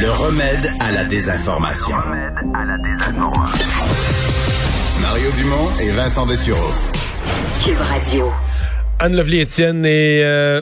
[0.00, 1.96] Le remède à la désinformation.
[5.02, 6.70] Mario Dumont et Vincent Dessureau.
[7.64, 8.30] Cube Radio.
[9.00, 10.60] Anne Lovely Étienne est euh,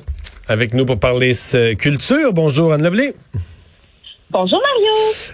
[0.49, 1.33] avec nous pour parler
[1.79, 2.33] culture.
[2.33, 3.13] Bonjour Anne Lovely.
[4.31, 4.93] Bonjour Mario.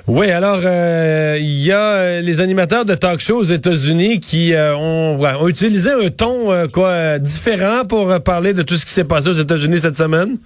[0.09, 4.53] Oui, alors euh, il y a euh, les animateurs de talk show aux États-Unis qui
[4.57, 9.29] ont, ont, utilisé un ton quoi différent pour parler de tout ce qui s'est passé
[9.29, 10.39] aux États-Unis cette semaine.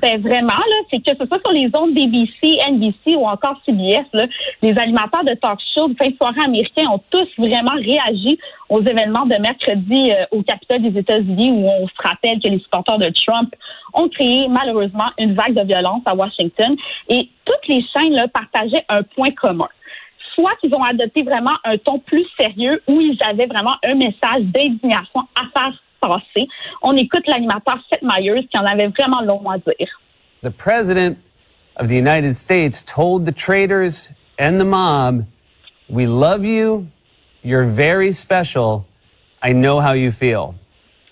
[0.00, 4.06] Ben vraiment, là, c'est que ce soit sur les ondes BBC, NBC ou encore CBS,
[4.12, 4.26] là,
[4.62, 8.80] les animateurs de talk show de fin de soirée américains ont tous vraiment réagi aux
[8.80, 12.98] événements de mercredi euh, au Capitole des États-Unis où on se rappelle que les supporters
[12.98, 13.54] de Trump
[13.94, 16.74] ont créé malheureusement une vague de violence à Washington
[17.08, 19.68] et toutes les chaînes là, partageaient un point commun.
[20.34, 24.42] Soit qu'ils ont adopté vraiment un ton plus sérieux où ils avaient vraiment un message
[24.44, 26.46] d'indignation à faire passé.
[26.82, 29.88] On écoute l'animateur Seth Meyers qui en avait vraiment long à dire.
[30.42, 31.16] The president
[31.76, 35.24] of the United States told the traitors and the mob,
[35.88, 36.88] "We love you.
[37.42, 38.84] You're very special.
[39.42, 40.54] I know how you feel."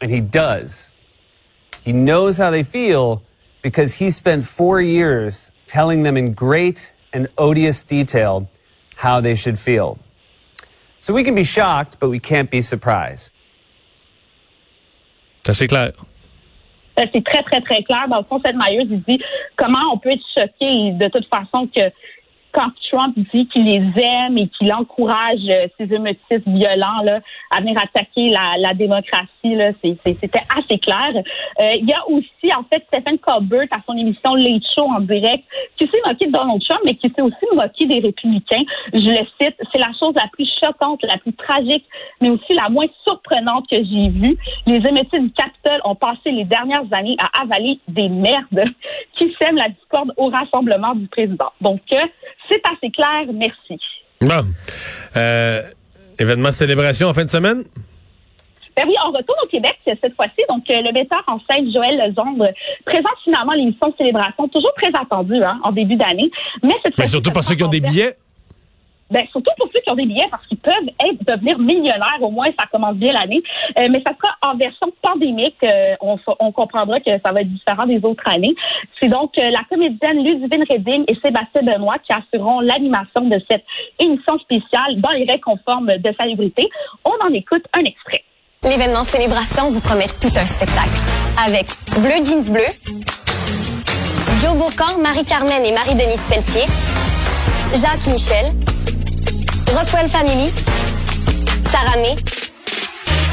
[0.00, 0.90] And he does.
[1.84, 3.22] He knows how they feel
[3.62, 8.48] because he spent 4 years telling them in great and odious detail
[8.96, 9.98] how they should feel.
[10.98, 13.32] So we can be shocked, but we can't be surprised.
[15.44, 15.92] C'est clair.
[16.96, 18.06] C'est très, très, très clair.
[18.08, 19.20] Dans le fond, Meyers, il dit
[19.56, 21.80] comment on peut être choqué de toute façon que
[22.52, 27.20] quand Trump dit qu'il les aime et qu'il encourage euh, ces émotifs violents là,
[27.50, 31.12] à venir attaquer la, la démocratie, là, c'était assez clair.
[31.14, 35.00] Euh, il y a aussi, en fait, Stephen Colbert à son émission Late Show en
[35.00, 35.44] direct,
[35.76, 38.62] qui s'est moqué de Donald Trump, mais qui s'est aussi moqué des républicains.
[38.92, 41.84] Je le cite, c'est la chose la plus choquante, la plus tragique,
[42.20, 44.36] mais aussi la moins surprenante que j'ai vue.
[44.66, 48.64] Les émotifs du Capitole ont passé les dernières années à avaler des merdes
[49.20, 51.52] qui sèment la discorde au rassemblement du président.
[51.60, 51.98] Donc, euh,
[52.48, 53.26] c'est assez clair.
[53.32, 53.78] Merci.
[54.20, 54.46] Bon.
[55.16, 55.62] Euh,
[56.18, 57.64] événement célébration en fin de semaine?
[58.76, 60.44] Ben oui, on retourne au Québec cette fois-ci.
[60.48, 62.46] Donc, euh, le metteur en scène Joël Lezombre
[62.86, 66.30] présente finalement l'émission Célébration, toujours très attendue hein, en début d'année.
[66.62, 68.16] Mais cette fois surtout parce qu'ils ont des billets.
[69.10, 72.30] Ben, surtout pour ceux qui ont des billets, parce qu'ils peuvent être, devenir millionnaires, au
[72.30, 73.42] moins ça commence bien l'année.
[73.78, 75.56] Euh, mais ça sera en version pandémique.
[75.64, 78.54] Euh, on, comprendra que ça va être différent des autres années.
[79.00, 83.64] C'est donc euh, la comédienne Ludivine Redding et Sébastien Benoît qui assureront l'animation de cette
[83.98, 86.68] émission spéciale dans les règles conformes de salubrité.
[87.04, 88.24] On en écoute un extrait.
[88.62, 91.00] L'événement Célébration vous promet tout un spectacle.
[91.46, 91.66] Avec
[91.96, 92.68] Bleu Jeans Bleu,
[94.40, 96.66] Joe Bocan, Marie-Carmen et Marie-Denise Pelletier,
[97.72, 98.46] Jacques Michel,
[99.72, 100.50] Rockwell Family,
[101.66, 102.16] Sarah May,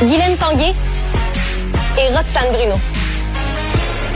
[0.01, 0.71] Guylaine Tanguay
[1.97, 2.75] et Roxane Bruno.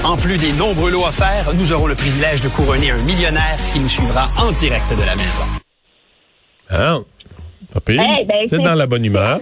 [0.03, 3.79] En plus des nombreux lots offerts, nous aurons le privilège de couronner un millionnaire qui
[3.79, 5.45] nous suivra en direct de la maison.
[6.69, 6.99] Ah,
[7.73, 8.03] pas pire.
[8.27, 9.39] Ben, c'est dans la bonne humeur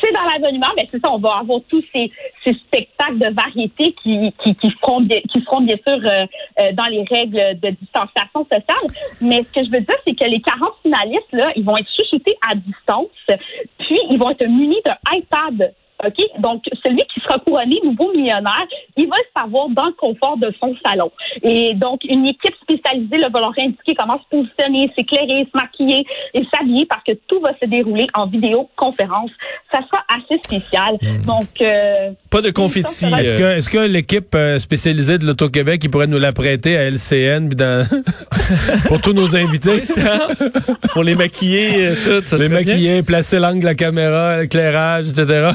[0.00, 2.10] c'est dans l'abonnement, mais c'est ça, on va avoir tous ces,
[2.54, 6.26] spectacles de variété qui, qui, qui, seront, bien, qui seront bien sûr euh,
[6.60, 8.90] euh, dans les règles de distanciation sociale.
[9.20, 11.88] Mais ce que je veux dire, c'est que les 40 finalistes, là, ils vont être
[11.96, 13.38] chouchoutés à distance,
[13.78, 15.74] puis ils vont être munis d'un iPad
[16.04, 16.40] OK?
[16.40, 20.52] Donc, celui qui sera couronné nouveau millionnaire, il va le savoir dans le confort de
[20.60, 21.10] son salon.
[21.42, 26.04] Et donc, une équipe spécialisée là, va leur indiquer comment se positionner, s'éclairer, se maquiller
[26.34, 29.30] et s'habiller parce que tout va se dérouler en vidéoconférence.
[29.72, 30.96] Ça sera assez spécial.
[31.00, 31.22] Hmm.
[31.22, 33.06] Donc, euh, pas de confetti.
[33.06, 36.90] Est-ce que, est-ce que l'équipe euh, spécialisée de l'Auto-Québec, qui pourrait nous la prêter à
[36.90, 37.48] LCN
[38.88, 39.82] pour tous nos invités?
[40.92, 45.50] pour les maquiller, euh, tout, ça Les maquiller, placer l'angle de la caméra, l'éclairage, etc.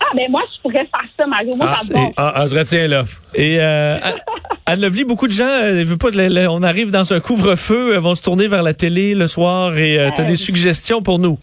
[0.00, 1.52] Ah, ben moi, je pourrais faire ça, Mario.
[1.56, 3.20] Moi, ah, ah, ah, je retiens l'offre.
[3.34, 3.98] Et euh,
[4.66, 6.08] Anne Lovely, beaucoup de gens, euh, veut pas,
[6.48, 10.10] on arrive dans un couvre-feu, vont se tourner vers la télé le soir et euh,
[10.14, 11.38] tu as des suggestions pour nous.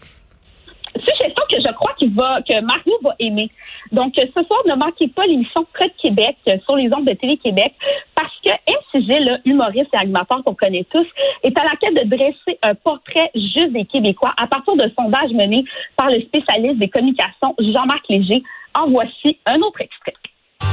[1.98, 3.50] Que je crois qu'il va, que Mario va aimer.
[3.92, 7.72] Donc, ce soir, ne manquez pas l'émission Près de Québec sur les ondes de Télé-Québec
[8.14, 11.06] parce que MCG, le humoriste et animateur qu'on connaît tous,
[11.42, 15.32] est à la quête de dresser un portrait juste des Québécois à partir de sondages
[15.32, 15.64] menés
[15.96, 18.42] par le spécialiste des communications Jean-Marc Léger.
[18.74, 20.14] En voici un autre extrait.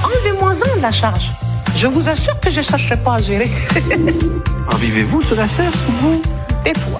[0.04, 1.32] Enlevez-moi-en de la charge.
[1.76, 3.48] Je vous assure que je ne chercherai pas à gérer.
[4.72, 6.22] en vivez-vous sur la cesse, vous?
[6.66, 7.00] Des fois.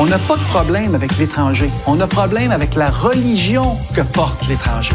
[0.00, 1.68] On n'a pas de problème avec l'étranger.
[1.86, 4.94] On a problème avec la religion que porte l'étranger.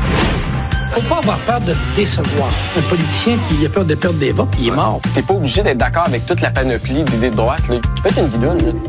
[0.89, 2.49] Faut pas avoir peur de décevoir.
[2.75, 5.01] Un politicien qui a peur de perdre des votes, il est mort.
[5.13, 7.67] T'es pas obligé d'être d'accord avec toute la panoplie d'idées de droite.
[7.69, 7.79] Là.
[7.95, 8.81] Tu peux être une guidoune.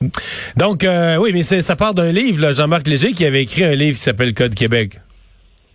[0.00, 0.08] Là.
[0.56, 3.98] Donc, euh, oui, mais ça part d'un livre, Jean-Marc Léger, qui avait écrit un livre
[3.98, 4.98] qui s'appelle Code Québec.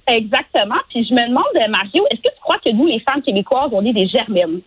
[0.07, 0.81] Exactement.
[0.89, 3.85] Puis je me demande, Mario, est-ce que tu crois que nous, les femmes québécoises, on
[3.85, 4.61] est des germaines?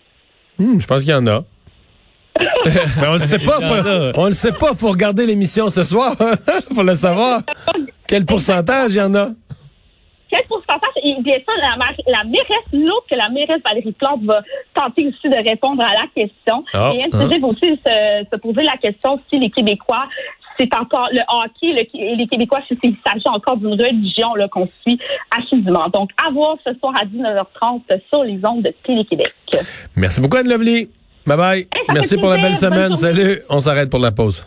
[0.59, 1.45] Hmm, je pense qu'il y en a.
[3.09, 3.61] on le sait pas.
[3.61, 4.75] Faut, on le sait pas.
[4.75, 6.15] Faut regarder l'émission ce soir.
[6.75, 7.41] faut le savoir.
[8.07, 9.29] Quel pourcentage il y en a?
[10.31, 10.91] Quel pourcentage?
[11.03, 11.77] Et bien sûr, la,
[12.07, 14.43] la mairesse, l'autre que la mairesse Valérie Plante va
[14.75, 16.65] tenter aussi de répondre à la question.
[16.75, 17.39] Oh, et elle hein?
[17.41, 20.07] va aussi se, se, poser la question si les Québécois
[20.59, 24.99] c'est encore le hockey et les Québécois, il s'agit encore d'une religion qu'on suit
[25.37, 25.89] assidûment.
[25.89, 29.33] Donc, à voir ce soir à 19h30 sur les ondes de Télé-Québec.
[29.97, 30.89] Merci beaucoup, Anne Lovely.
[31.27, 31.69] Bye bye.
[31.93, 32.97] Merci pour la belle semaine.
[32.97, 33.41] Salut.
[33.49, 34.45] On s'arrête pour la pause.